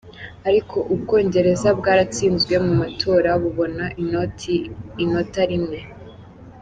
[0.47, 3.85] Ariko u Bwongereza bwaratsinzwe mu matora, bubona
[5.03, 5.79] inota rimwe.